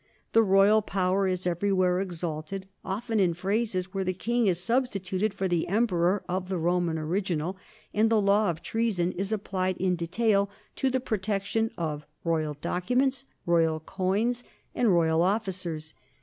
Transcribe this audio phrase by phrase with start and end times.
[0.31, 5.47] The royal power is everywhere exalted, often in phrases where the king is substituted for
[5.47, 7.55] the emperor of the Roman origi nal,
[7.93, 13.25] and the law of treason is applied in detail to the protection of royal documents,
[13.45, 14.43] royal coins,
[14.73, 15.93] and royal officers.